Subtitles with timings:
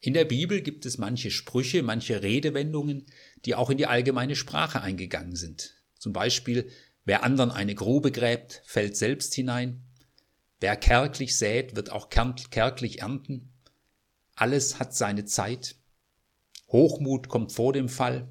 [0.00, 3.06] In der Bibel gibt es manche Sprüche, manche Redewendungen,
[3.44, 5.74] die auch in die allgemeine Sprache eingegangen sind.
[5.98, 6.70] Zum Beispiel,
[7.04, 9.82] wer anderen eine Grube gräbt, fällt selbst hinein.
[10.60, 13.52] Wer kärglich sät, wird auch kärglich ernten.
[14.34, 15.76] Alles hat seine Zeit.
[16.68, 18.28] Hochmut kommt vor dem Fall.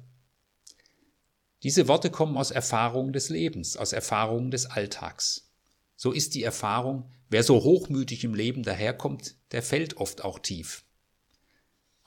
[1.62, 5.50] Diese Worte kommen aus Erfahrungen des Lebens, aus Erfahrungen des Alltags.
[5.96, 10.85] So ist die Erfahrung, wer so hochmütig im Leben daherkommt, der fällt oft auch tief.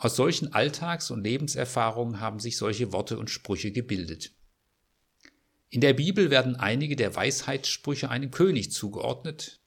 [0.01, 4.31] Aus solchen Alltags- und Lebenserfahrungen haben sich solche Worte und Sprüche gebildet.
[5.69, 9.59] In der Bibel werden einige der Weisheitssprüche einem König zugeordnet,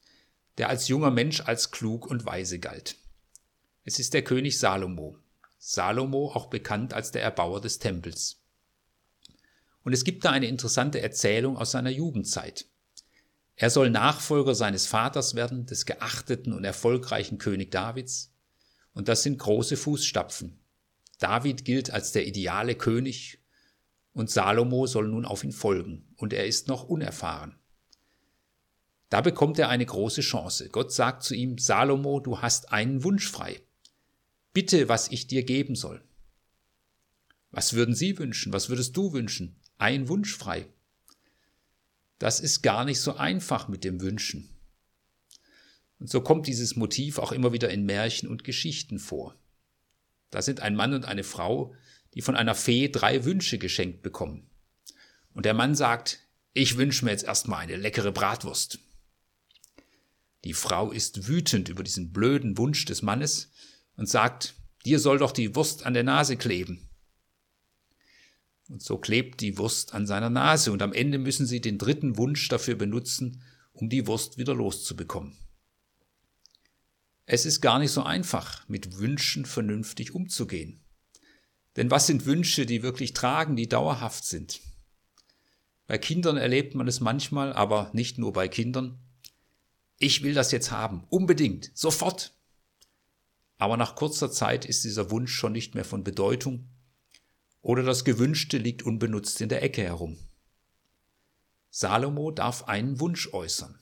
[0.57, 2.97] der als junger Mensch als klug und weise galt.
[3.83, 5.17] Es ist der König Salomo.
[5.59, 8.41] Salomo auch bekannt als der Erbauer des Tempels.
[9.83, 12.65] Und es gibt da eine interessante Erzählung aus seiner Jugendzeit.
[13.55, 18.32] Er soll Nachfolger seines Vaters werden, des geachteten und erfolgreichen König Davids,
[18.93, 20.59] und das sind große Fußstapfen.
[21.19, 23.39] David gilt als der ideale König
[24.13, 27.57] und Salomo soll nun auf ihn folgen und er ist noch unerfahren.
[29.09, 30.69] Da bekommt er eine große Chance.
[30.69, 33.61] Gott sagt zu ihm, Salomo, du hast einen Wunsch frei.
[34.53, 36.03] Bitte, was ich dir geben soll.
[37.51, 38.53] Was würden Sie wünschen?
[38.53, 39.59] Was würdest du wünschen?
[39.77, 40.67] Ein Wunsch frei.
[42.17, 44.49] Das ist gar nicht so einfach mit dem Wünschen.
[46.03, 49.37] Und so kommt dieses Motiv auch immer wieder in Märchen und Geschichten vor.
[50.31, 51.73] Da sind ein Mann und eine Frau,
[52.13, 54.45] die von einer Fee drei Wünsche geschenkt bekommen.
[55.33, 56.19] Und der Mann sagt,
[56.51, 58.79] ich wünsche mir jetzt erstmal eine leckere Bratwurst.
[60.43, 63.53] Die Frau ist wütend über diesen blöden Wunsch des Mannes
[63.95, 66.89] und sagt, dir soll doch die Wurst an der Nase kleben.
[68.67, 72.17] Und so klebt die Wurst an seiner Nase und am Ende müssen sie den dritten
[72.17, 73.41] Wunsch dafür benutzen,
[73.71, 75.37] um die Wurst wieder loszubekommen.
[77.25, 80.83] Es ist gar nicht so einfach, mit Wünschen vernünftig umzugehen.
[81.75, 84.61] Denn was sind Wünsche, die wirklich tragen, die dauerhaft sind?
[85.87, 88.99] Bei Kindern erlebt man es manchmal, aber nicht nur bei Kindern.
[89.97, 92.35] Ich will das jetzt haben, unbedingt, sofort.
[93.57, 96.67] Aber nach kurzer Zeit ist dieser Wunsch schon nicht mehr von Bedeutung
[97.61, 100.17] oder das Gewünschte liegt unbenutzt in der Ecke herum.
[101.69, 103.79] Salomo darf einen Wunsch äußern.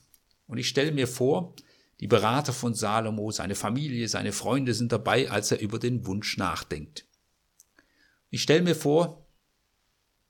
[0.48, 1.56] Und ich stelle mir vor,
[2.02, 6.36] die Berater von Salomo, seine Familie, seine Freunde sind dabei, als er über den Wunsch
[6.36, 7.06] nachdenkt.
[8.32, 9.28] Ich stelle mir vor,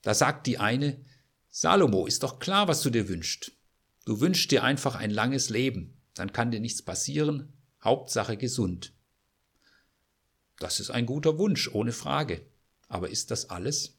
[0.01, 1.01] da sagt die eine,
[1.49, 3.53] Salomo, ist doch klar, was du dir wünschst.
[4.03, 8.93] Du wünschst dir einfach ein langes Leben, dann kann dir nichts passieren, Hauptsache gesund.
[10.59, 12.45] Das ist ein guter Wunsch, ohne Frage.
[12.89, 13.97] Aber ist das alles?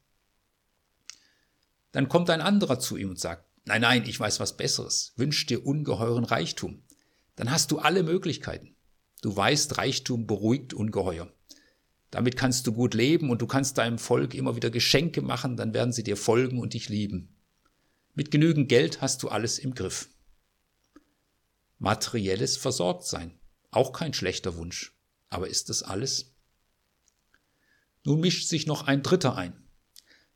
[1.90, 5.46] Dann kommt ein anderer zu ihm und sagt, nein, nein, ich weiß was Besseres, wünsch
[5.46, 6.82] dir ungeheuren Reichtum
[7.36, 8.76] dann hast du alle Möglichkeiten.
[9.22, 11.32] Du weißt, Reichtum beruhigt ungeheuer.
[12.10, 15.72] Damit kannst du gut leben und du kannst deinem Volk immer wieder Geschenke machen, dann
[15.72, 17.34] werden sie dir folgen und dich lieben.
[18.14, 20.10] Mit genügend Geld hast du alles im Griff.
[21.78, 23.38] Materielles Versorgtsein,
[23.70, 24.94] auch kein schlechter Wunsch.
[25.30, 26.34] Aber ist das alles?
[28.04, 29.56] Nun mischt sich noch ein Dritter ein.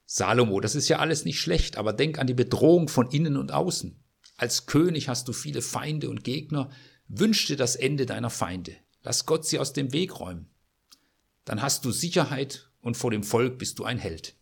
[0.07, 3.53] Salomo, das ist ja alles nicht schlecht, aber denk an die Bedrohung von innen und
[3.53, 4.03] außen.
[4.37, 6.71] Als König hast du viele Feinde und Gegner.
[7.09, 8.77] Wünsch dir das Ende deiner Feinde.
[9.03, 10.51] Lass Gott sie aus dem Weg räumen.
[11.45, 14.37] Dann hast du Sicherheit und vor dem Volk bist du ein Held.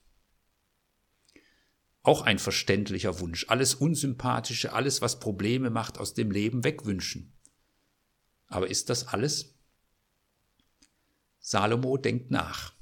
[2.02, 3.46] Auch ein verständlicher Wunsch.
[3.48, 7.32] Alles Unsympathische, alles, was Probleme macht, aus dem Leben wegwünschen.
[8.46, 9.54] Aber ist das alles?
[11.40, 12.74] Salomo denkt nach.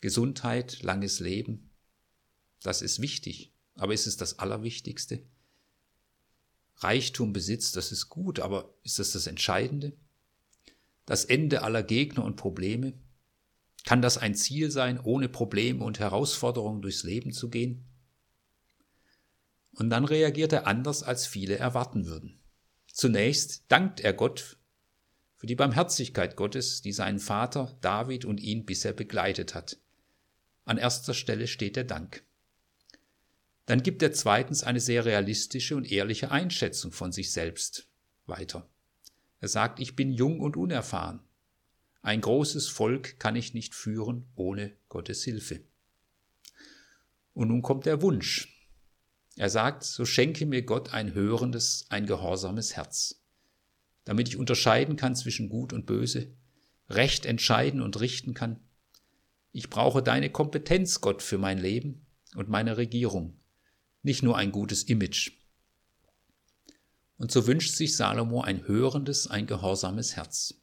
[0.00, 1.70] Gesundheit, langes Leben,
[2.62, 3.52] das ist wichtig.
[3.74, 5.22] Aber ist es das Allerwichtigste?
[6.78, 9.92] Reichtum besitzt, das ist gut, aber ist das das Entscheidende?
[11.06, 12.94] Das Ende aller Gegner und Probleme?
[13.84, 17.84] Kann das ein Ziel sein, ohne Probleme und Herausforderungen durchs Leben zu gehen?
[19.72, 22.40] Und dann reagiert er anders, als viele erwarten würden.
[22.92, 24.58] Zunächst dankt er Gott
[25.36, 29.78] für die Barmherzigkeit Gottes, die seinen Vater David und ihn bisher begleitet hat.
[30.64, 32.24] An erster Stelle steht der Dank.
[33.68, 37.86] Dann gibt er zweitens eine sehr realistische und ehrliche Einschätzung von sich selbst
[38.24, 38.66] weiter.
[39.40, 41.20] Er sagt, ich bin jung und unerfahren.
[42.00, 45.60] Ein großes Volk kann ich nicht führen ohne Gottes Hilfe.
[47.34, 48.66] Und nun kommt der Wunsch.
[49.36, 53.20] Er sagt, so schenke mir Gott ein hörendes, ein gehorsames Herz,
[54.06, 56.32] damit ich unterscheiden kann zwischen Gut und Böse,
[56.88, 58.60] Recht entscheiden und richten kann.
[59.52, 63.38] Ich brauche deine Kompetenz, Gott, für mein Leben und meine Regierung
[64.02, 65.32] nicht nur ein gutes Image.
[67.16, 70.54] Und so wünscht sich Salomo ein hörendes, ein gehorsames Herz.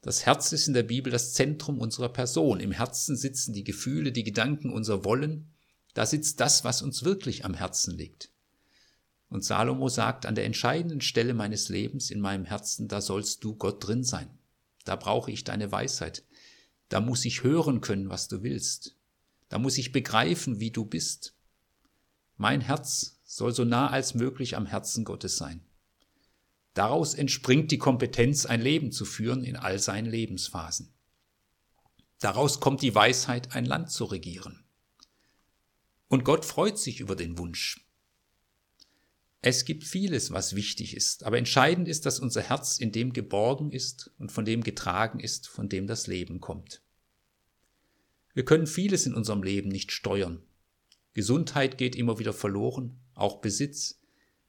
[0.00, 2.58] Das Herz ist in der Bibel das Zentrum unserer Person.
[2.58, 5.52] Im Herzen sitzen die Gefühle, die Gedanken, unser Wollen.
[5.94, 8.30] Da sitzt das, was uns wirklich am Herzen liegt.
[9.28, 13.54] Und Salomo sagt, an der entscheidenden Stelle meines Lebens in meinem Herzen, da sollst du
[13.54, 14.28] Gott drin sein.
[14.84, 16.24] Da brauche ich deine Weisheit.
[16.88, 18.96] Da muss ich hören können, was du willst.
[19.48, 21.34] Da muss ich begreifen, wie du bist.
[22.42, 25.64] Mein Herz soll so nah als möglich am Herzen Gottes sein.
[26.74, 30.92] Daraus entspringt die Kompetenz, ein Leben zu führen in all seinen Lebensphasen.
[32.18, 34.64] Daraus kommt die Weisheit, ein Land zu regieren.
[36.08, 37.86] Und Gott freut sich über den Wunsch.
[39.40, 43.70] Es gibt vieles, was wichtig ist, aber entscheidend ist, dass unser Herz in dem geborgen
[43.70, 46.82] ist und von dem getragen ist, von dem das Leben kommt.
[48.34, 50.42] Wir können vieles in unserem Leben nicht steuern.
[51.14, 54.00] Gesundheit geht immer wieder verloren, auch Besitz.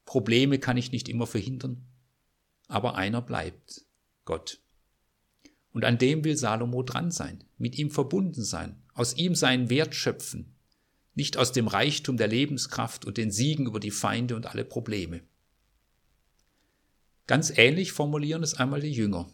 [0.05, 1.85] Probleme kann ich nicht immer verhindern.
[2.67, 3.85] Aber einer bleibt,
[4.25, 4.61] Gott.
[5.71, 9.95] Und an dem will Salomo dran sein, mit ihm verbunden sein, aus ihm seinen Wert
[9.95, 10.55] schöpfen,
[11.15, 15.21] nicht aus dem Reichtum der Lebenskraft und den Siegen über die Feinde und alle Probleme.
[17.27, 19.29] Ganz ähnlich formulieren es einmal die Jünger.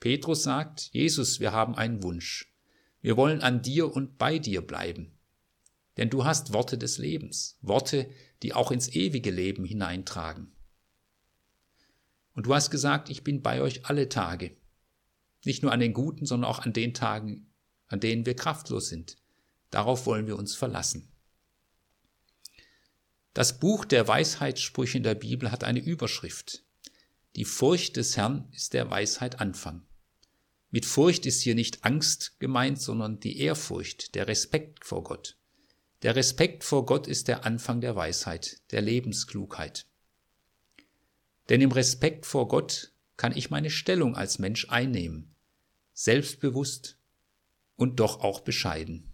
[0.00, 2.52] Petrus sagt, Jesus, wir haben einen Wunsch.
[3.00, 5.12] Wir wollen an dir und bei dir bleiben.
[5.96, 8.10] Denn du hast Worte des Lebens, Worte,
[8.42, 10.52] die auch ins ewige Leben hineintragen.
[12.34, 14.56] Und du hast gesagt, ich bin bei euch alle Tage.
[15.44, 17.52] Nicht nur an den guten, sondern auch an den Tagen,
[17.88, 19.16] an denen wir kraftlos sind.
[19.70, 21.08] Darauf wollen wir uns verlassen.
[23.34, 26.64] Das Buch der Weisheitssprüche in der Bibel hat eine Überschrift.
[27.36, 29.86] Die Furcht des Herrn ist der Weisheit Anfang.
[30.70, 35.38] Mit Furcht ist hier nicht Angst gemeint, sondern die Ehrfurcht, der Respekt vor Gott.
[36.02, 39.86] Der Respekt vor Gott ist der Anfang der Weisheit, der Lebensklugheit.
[41.48, 45.36] Denn im Respekt vor Gott kann ich meine Stellung als Mensch einnehmen,
[45.92, 46.98] selbstbewusst
[47.76, 49.11] und doch auch bescheiden.